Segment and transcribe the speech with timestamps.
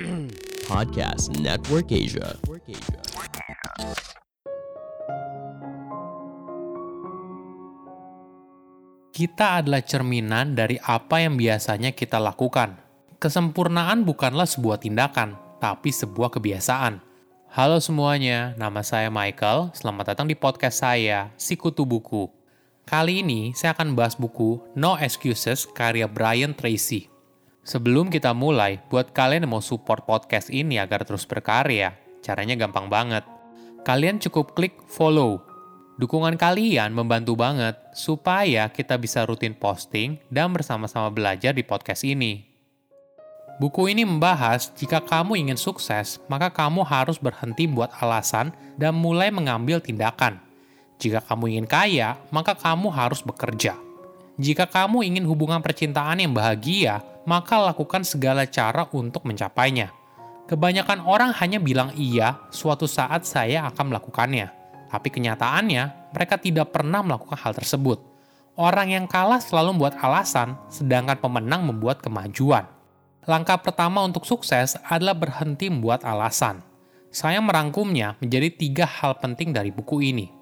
[0.70, 2.32] Podcast Network Asia.
[9.12, 12.80] Kita adalah cerminan dari apa yang biasanya kita lakukan.
[13.20, 17.04] Kesempurnaan bukanlah sebuah tindakan, tapi sebuah kebiasaan.
[17.52, 19.74] Halo semuanya, nama saya Michael.
[19.76, 22.32] Selamat datang di podcast saya, Sikutu Buku.
[22.88, 27.09] Kali ini saya akan bahas buku No Excuses karya Brian Tracy.
[27.60, 31.92] Sebelum kita mulai, buat kalian yang mau support podcast ini agar terus berkarya,
[32.24, 33.20] caranya gampang banget.
[33.84, 35.44] Kalian cukup klik follow.
[36.00, 42.48] Dukungan kalian membantu banget supaya kita bisa rutin posting dan bersama-sama belajar di podcast ini.
[43.60, 49.28] Buku ini membahas jika kamu ingin sukses, maka kamu harus berhenti buat alasan dan mulai
[49.28, 50.40] mengambil tindakan.
[50.96, 53.76] Jika kamu ingin kaya, maka kamu harus bekerja.
[54.40, 59.92] Jika kamu ingin hubungan percintaan yang bahagia, maka lakukan segala cara untuk mencapainya.
[60.48, 64.48] Kebanyakan orang hanya bilang iya, suatu saat saya akan melakukannya.
[64.88, 68.00] Tapi kenyataannya, mereka tidak pernah melakukan hal tersebut.
[68.56, 72.64] Orang yang kalah selalu membuat alasan, sedangkan pemenang membuat kemajuan.
[73.28, 76.64] Langkah pertama untuk sukses adalah berhenti membuat alasan.
[77.12, 80.32] Saya merangkumnya menjadi tiga hal penting dari buku ini.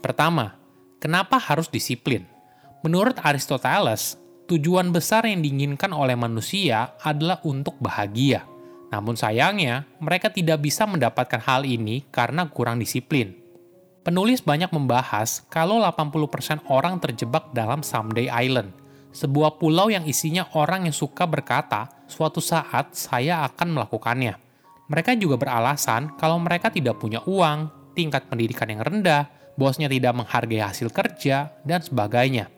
[0.00, 0.56] Pertama,
[0.96, 2.31] kenapa harus disiplin?
[2.82, 4.18] Menurut Aristoteles,
[4.50, 8.42] tujuan besar yang diinginkan oleh manusia adalah untuk bahagia.
[8.90, 13.38] Namun sayangnya, mereka tidak bisa mendapatkan hal ini karena kurang disiplin.
[14.02, 18.74] Penulis banyak membahas kalau 80% orang terjebak dalam Someday Island,
[19.14, 24.34] sebuah pulau yang isinya orang yang suka berkata, suatu saat saya akan melakukannya.
[24.90, 30.66] Mereka juga beralasan kalau mereka tidak punya uang, tingkat pendidikan yang rendah, bosnya tidak menghargai
[30.66, 32.50] hasil kerja, dan sebagainya.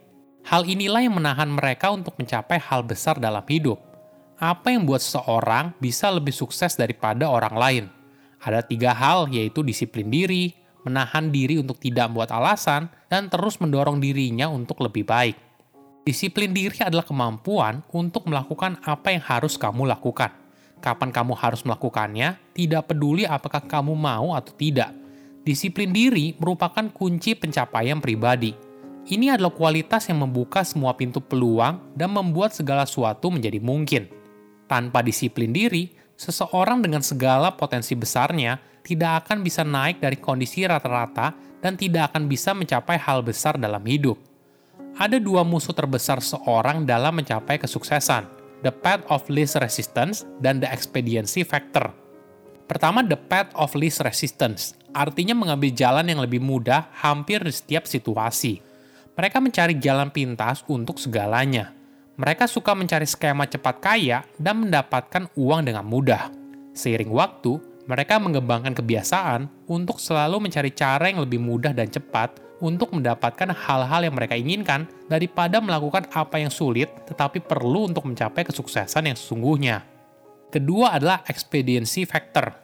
[0.45, 3.81] Hal inilah yang menahan mereka untuk mencapai hal besar dalam hidup.
[4.37, 7.85] Apa yang membuat seseorang bisa lebih sukses daripada orang lain?
[8.45, 10.53] Ada tiga hal, yaitu disiplin diri,
[10.85, 15.33] menahan diri untuk tidak membuat alasan, dan terus mendorong dirinya untuk lebih baik.
[16.05, 20.29] Disiplin diri adalah kemampuan untuk melakukan apa yang harus kamu lakukan.
[20.85, 24.93] Kapan kamu harus melakukannya, tidak peduli apakah kamu mau atau tidak.
[25.41, 28.74] Disiplin diri merupakan kunci pencapaian pribadi
[29.05, 34.09] ini adalah kualitas yang membuka semua pintu peluang dan membuat segala sesuatu menjadi mungkin.
[34.65, 41.37] Tanpa disiplin diri, seseorang dengan segala potensi besarnya tidak akan bisa naik dari kondisi rata-rata
[41.61, 44.17] dan tidak akan bisa mencapai hal besar dalam hidup.
[44.97, 48.25] Ada dua musuh terbesar seorang dalam mencapai kesuksesan,
[48.65, 51.93] the path of least resistance dan the expediency factor.
[52.65, 57.85] Pertama, the path of least resistance, artinya mengambil jalan yang lebih mudah hampir di setiap
[57.85, 58.74] situasi
[59.15, 61.71] mereka mencari jalan pintas untuk segalanya.
[62.15, 66.31] Mereka suka mencari skema cepat kaya dan mendapatkan uang dengan mudah.
[66.75, 72.95] Seiring waktu, mereka mengembangkan kebiasaan untuk selalu mencari cara yang lebih mudah dan cepat untuk
[72.95, 79.11] mendapatkan hal-hal yang mereka inginkan daripada melakukan apa yang sulit tetapi perlu untuk mencapai kesuksesan
[79.11, 79.85] yang sesungguhnya.
[80.51, 82.55] Kedua adalah expediency factor.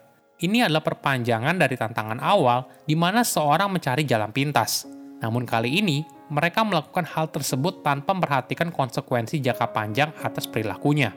[0.41, 4.89] Ini adalah perpanjangan dari tantangan awal di mana seorang mencari jalan pintas.
[5.21, 6.01] Namun kali ini,
[6.31, 11.11] mereka melakukan hal tersebut tanpa memperhatikan konsekuensi jangka panjang atas perilakunya.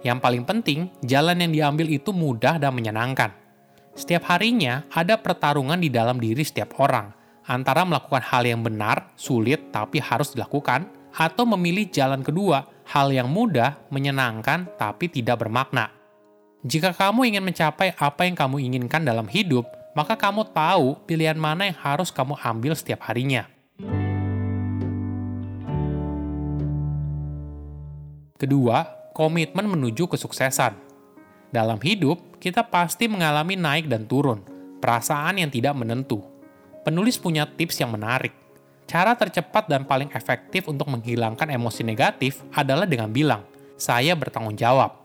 [0.00, 3.34] Yang paling penting, jalan yang diambil itu mudah dan menyenangkan.
[3.92, 7.12] Setiap harinya ada pertarungan di dalam diri setiap orang,
[7.44, 13.28] antara melakukan hal yang benar, sulit tapi harus dilakukan, atau memilih jalan kedua, hal yang
[13.28, 15.90] mudah, menyenangkan tapi tidak bermakna.
[16.62, 21.66] Jika kamu ingin mencapai apa yang kamu inginkan dalam hidup, maka kamu tahu pilihan mana
[21.66, 23.48] yang harus kamu ambil setiap harinya.
[28.40, 30.72] Kedua, komitmen menuju kesuksesan.
[31.52, 34.40] Dalam hidup, kita pasti mengalami naik dan turun,
[34.80, 36.24] perasaan yang tidak menentu.
[36.80, 38.32] Penulis punya tips yang menarik.
[38.88, 43.44] Cara tercepat dan paling efektif untuk menghilangkan emosi negatif adalah dengan bilang,
[43.76, 44.96] "Saya bertanggung jawab."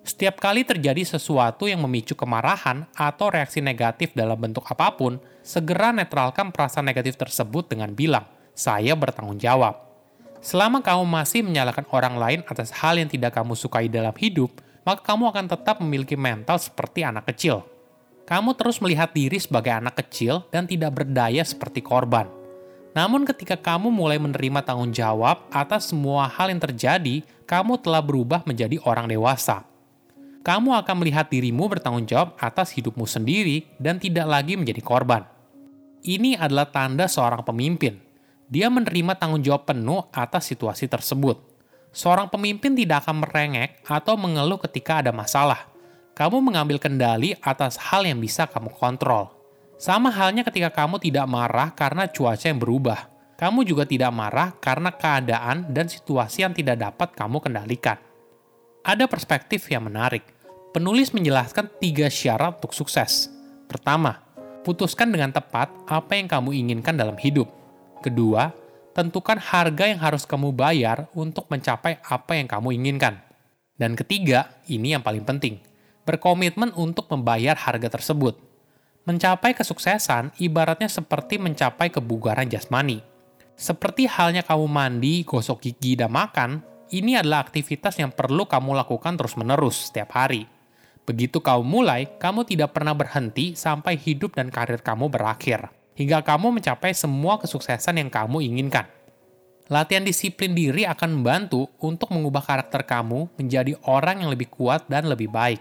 [0.00, 5.92] Setiap kali terjadi sesuatu yang memicu kemarahan atau reaksi negatif dalam bentuk apa pun, segera
[5.92, 8.24] netralkan perasaan negatif tersebut dengan bilang,
[8.56, 9.89] "Saya bertanggung jawab."
[10.40, 14.48] Selama kamu masih menyalahkan orang lain atas hal yang tidak kamu sukai dalam hidup,
[14.88, 17.60] maka kamu akan tetap memiliki mental seperti anak kecil.
[18.24, 22.24] Kamu terus melihat diri sebagai anak kecil dan tidak berdaya seperti korban.
[22.96, 28.40] Namun ketika kamu mulai menerima tanggung jawab atas semua hal yang terjadi, kamu telah berubah
[28.48, 29.68] menjadi orang dewasa.
[30.40, 35.20] Kamu akan melihat dirimu bertanggung jawab atas hidupmu sendiri dan tidak lagi menjadi korban.
[36.00, 38.09] Ini adalah tanda seorang pemimpin
[38.50, 41.38] dia menerima tanggung jawab penuh atas situasi tersebut.
[41.94, 45.70] Seorang pemimpin tidak akan merengek atau mengeluh ketika ada masalah.
[46.18, 49.30] Kamu mengambil kendali atas hal yang bisa kamu kontrol.
[49.78, 53.06] Sama halnya ketika kamu tidak marah karena cuaca yang berubah.
[53.38, 57.96] Kamu juga tidak marah karena keadaan dan situasi yang tidak dapat kamu kendalikan.
[58.82, 60.26] Ada perspektif yang menarik.
[60.74, 63.32] Penulis menjelaskan tiga syarat untuk sukses.
[63.70, 64.20] Pertama,
[64.66, 67.59] putuskan dengan tepat apa yang kamu inginkan dalam hidup.
[68.00, 68.48] Kedua,
[68.96, 73.20] tentukan harga yang harus kamu bayar untuk mencapai apa yang kamu inginkan.
[73.76, 75.60] Dan ketiga, ini yang paling penting,
[76.08, 78.40] berkomitmen untuk membayar harga tersebut.
[79.04, 83.04] Mencapai kesuksesan ibaratnya seperti mencapai kebugaran jasmani.
[83.52, 89.16] Seperti halnya kamu mandi, gosok gigi, dan makan, ini adalah aktivitas yang perlu kamu lakukan
[89.20, 90.48] terus-menerus setiap hari.
[91.04, 95.68] Begitu kamu mulai, kamu tidak pernah berhenti sampai hidup dan karir kamu berakhir,
[96.00, 98.88] hingga kamu mencapai semua kesuksesan yang kamu inginkan.
[99.68, 105.04] Latihan disiplin diri akan membantu untuk mengubah karakter kamu menjadi orang yang lebih kuat dan
[105.04, 105.60] lebih baik.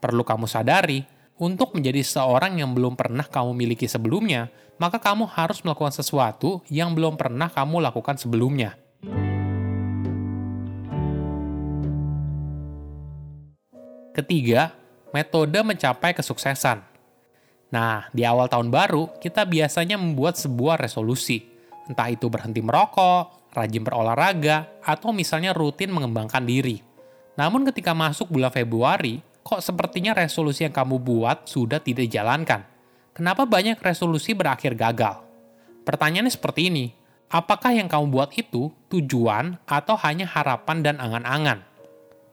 [0.00, 1.04] Perlu kamu sadari,
[1.36, 4.48] untuk menjadi seorang yang belum pernah kamu miliki sebelumnya,
[4.80, 8.72] maka kamu harus melakukan sesuatu yang belum pernah kamu lakukan sebelumnya.
[14.16, 14.72] Ketiga,
[15.12, 16.95] metode mencapai kesuksesan.
[17.70, 21.42] Nah, di awal tahun baru, kita biasanya membuat sebuah resolusi.
[21.86, 26.82] Entah itu berhenti merokok, rajin berolahraga, atau misalnya rutin mengembangkan diri.
[27.38, 32.62] Namun ketika masuk bulan Februari, kok sepertinya resolusi yang kamu buat sudah tidak dijalankan?
[33.14, 35.22] Kenapa banyak resolusi berakhir gagal?
[35.86, 36.90] Pertanyaannya seperti ini,
[37.30, 41.62] apakah yang kamu buat itu tujuan atau hanya harapan dan angan-angan?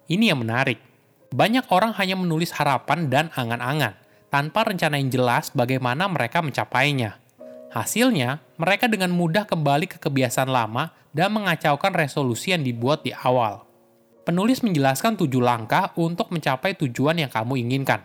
[0.09, 0.93] Ini yang menarik
[1.33, 3.97] banyak orang hanya menulis harapan dan angan-angan,
[4.33, 7.21] tanpa rencana yang jelas bagaimana mereka mencapainya.
[7.69, 13.61] Hasilnya, mereka dengan mudah kembali ke kebiasaan lama dan mengacaukan resolusi yang dibuat di awal.
[14.25, 18.01] Penulis menjelaskan tujuh langkah untuk mencapai tujuan yang kamu inginkan.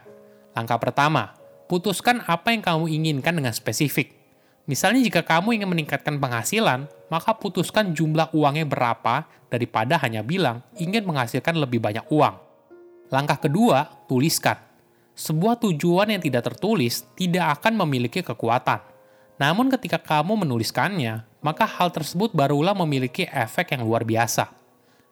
[0.53, 1.33] Langkah pertama,
[1.65, 4.13] putuskan apa yang kamu inginkan dengan spesifik.
[4.69, 11.09] Misalnya jika kamu ingin meningkatkan penghasilan, maka putuskan jumlah uangnya berapa daripada hanya bilang ingin
[11.09, 12.37] menghasilkan lebih banyak uang.
[13.09, 14.68] Langkah kedua, tuliskan.
[15.19, 18.79] Sebuah tujuan yang tidak tertulis tidak akan memiliki kekuatan.
[19.35, 24.47] Namun ketika kamu menuliskannya, maka hal tersebut barulah memiliki efek yang luar biasa.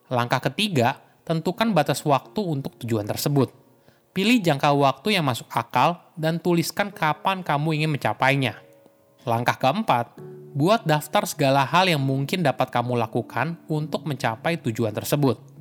[0.06, 3.50] Langkah ketiga, tentukan batas waktu untuk tujuan tersebut.
[4.14, 8.62] Pilih jangka waktu yang masuk akal dan tuliskan kapan kamu ingin mencapainya.
[9.26, 10.22] Langkah keempat,
[10.54, 15.56] buat daftar segala hal yang mungkin dapat kamu lakukan untuk mencapai tujuan tersebut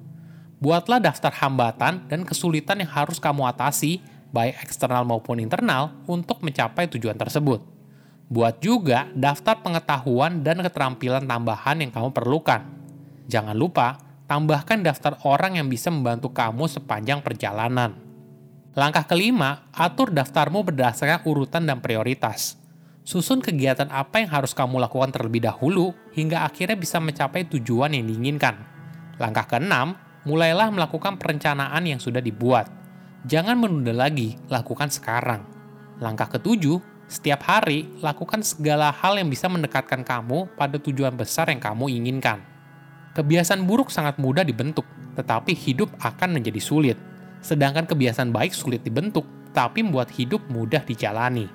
[0.66, 4.02] buatlah daftar hambatan dan kesulitan yang harus kamu atasi,
[4.36, 7.64] baik eksternal maupun internal, untuk mencapai tujuan tersebut.
[8.28, 12.68] Buat juga daftar pengetahuan dan keterampilan tambahan yang kamu perlukan.
[13.32, 13.96] Jangan lupa,
[14.28, 17.96] tambahkan daftar orang yang bisa membantu kamu sepanjang perjalanan.
[18.76, 22.60] Langkah kelima, atur daftarmu berdasarkan urutan dan prioritas.
[23.08, 28.04] Susun kegiatan apa yang harus kamu lakukan terlebih dahulu hingga akhirnya bisa mencapai tujuan yang
[28.10, 28.58] diinginkan.
[29.16, 29.96] Langkah keenam,
[30.28, 32.68] mulailah melakukan perencanaan yang sudah dibuat.
[33.26, 35.42] Jangan menunda lagi, lakukan sekarang.
[35.98, 36.78] Langkah ketujuh,
[37.10, 42.46] setiap hari lakukan segala hal yang bisa mendekatkan kamu pada tujuan besar yang kamu inginkan.
[43.18, 44.86] Kebiasaan buruk sangat mudah dibentuk,
[45.18, 46.98] tetapi hidup akan menjadi sulit.
[47.42, 49.26] Sedangkan kebiasaan baik sulit dibentuk,
[49.58, 51.50] tapi membuat hidup mudah dijalani.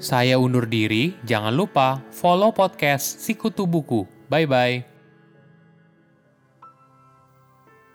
[0.00, 4.08] Saya undur diri, jangan lupa follow podcast Sikutu Buku.
[4.32, 4.93] Bye-bye.